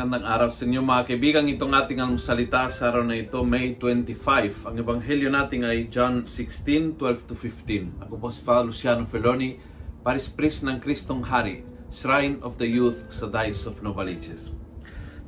[0.00, 1.44] Magandang araw sa inyo mga kaibigan.
[1.44, 4.64] Itong ating ang salita sa araw na ito, May 25.
[4.64, 8.08] Ang ebanghelyo natin ay John 16, 12 to 15.
[8.08, 9.60] Ako po si Father Luciano Feloni,
[10.00, 14.48] Paris Priest ng Kristong Hari, Shrine of the Youth sa Dice of Novaliches.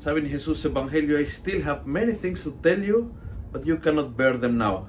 [0.01, 3.13] Sabi ni Jesus sa ebanghelyo, I still have many things to tell you,
[3.53, 4.89] but you cannot bear them now.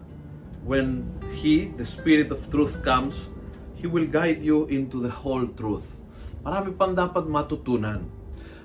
[0.64, 3.28] When He, the Spirit of Truth comes,
[3.76, 5.92] He will guide you into the whole truth.
[6.40, 8.23] Marami pang dapat matutunan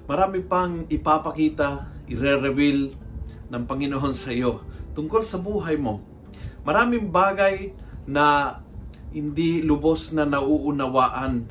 [0.08, 2.96] marami pang ipapakita, ire-reveal
[3.52, 4.64] ng Panginoon sa iyo
[4.96, 6.00] tungkol sa buhay mo.
[6.64, 7.70] Maraming bagay
[8.08, 8.58] na
[9.12, 11.46] hindi lubos na nauunawaan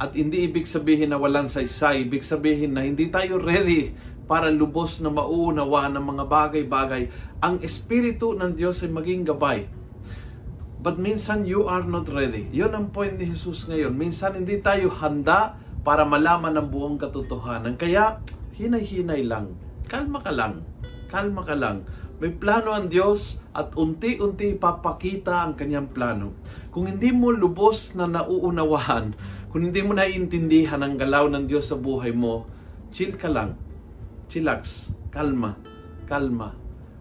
[0.00, 3.92] at hindi ibig sabihin na walang saysay, ibig sabihin na hindi tayo ready
[4.24, 7.02] para lubos na mauunawaan ng mga bagay-bagay.
[7.42, 9.66] Ang Espiritu ng Diyos ay maging gabay.
[10.80, 12.48] But minsan you are not ready.
[12.54, 13.92] Yun ang point ni Jesus ngayon.
[13.92, 17.76] Minsan hindi tayo handa para malaman ang buong katotohanan.
[17.80, 18.20] Kaya,
[18.56, 19.56] hinay-hinay lang.
[19.88, 20.62] Kalma ka lang.
[21.08, 21.88] Kalma ka lang.
[22.20, 26.36] May plano ang Diyos at unti-unti papakita ang kanyang plano.
[26.68, 29.16] Kung hindi mo lubos na nauunawahan,
[29.48, 32.44] kung hindi mo naiintindihan ang galaw ng Diyos sa buhay mo,
[32.92, 33.56] chill ka lang.
[34.28, 34.92] Chillax.
[35.10, 35.56] Kalma.
[36.06, 36.54] Kalma.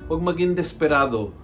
[0.10, 1.36] Huwag maging desperado.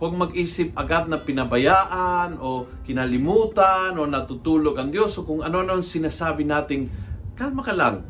[0.00, 5.84] Huwag mag-isip agad na pinabayaan o kinalimutan o natutulog ang Diyos o kung ano nang
[5.84, 6.88] sinasabi nating
[7.36, 8.08] kalma ka lang.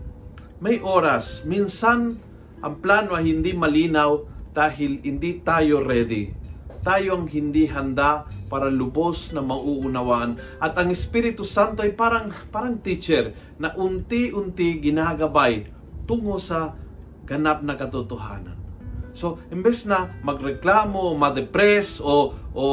[0.62, 1.42] May oras.
[1.42, 2.14] Minsan,
[2.62, 4.22] ang plano ay hindi malinaw
[4.54, 6.30] dahil hindi tayo ready.
[6.86, 10.62] Tayo ang hindi handa para lubos na mauunawaan.
[10.62, 15.66] At ang Espiritu Santo ay parang, parang teacher na unti-unti ginagabay
[16.06, 16.70] tungo sa
[17.26, 18.59] ganap na katotohanan.
[19.20, 22.66] So, imbes na magreklamo, ma-depress o, o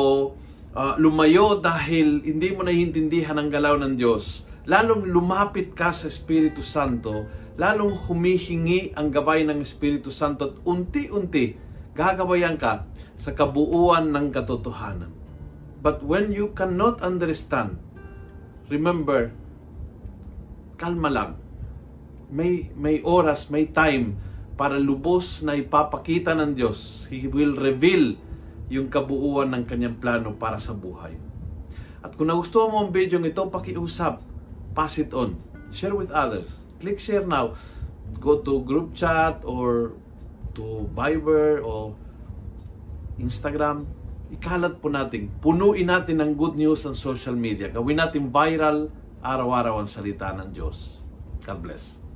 [0.71, 6.63] uh, lumayo dahil hindi mo naiintindihan ang galaw ng Diyos, lalong lumapit ka sa Espiritu
[6.63, 7.27] Santo,
[7.59, 11.59] lalong humihingi ang gabay ng Espiritu Santo at unti-unti
[11.91, 12.87] gagabayan ka
[13.19, 15.11] sa kabuuan ng katotohanan.
[15.83, 17.75] But when you cannot understand,
[18.71, 19.35] remember,
[20.79, 21.31] kalma lang.
[22.31, 24.26] May, may oras, may time
[24.57, 27.05] para lubos na ipapakita ng Diyos.
[27.13, 28.17] He will reveal
[28.67, 31.15] yung kabuuan ng kanyang plano para sa buhay.
[32.01, 34.19] At kung nagustuhan mo ang video ito, pakiusap,
[34.73, 35.37] pass it on,
[35.69, 36.59] share with others.
[36.81, 37.53] Click share now.
[38.17, 39.93] Go to group chat or
[40.57, 41.93] to Viber or
[43.21, 43.85] Instagram.
[44.33, 45.31] Ikalat po natin.
[45.39, 47.69] Punuin natin ng good news ang social media.
[47.69, 48.89] Gawin natin viral
[49.21, 51.01] araw-araw ang salita ng Diyos.
[51.45, 52.06] God bless.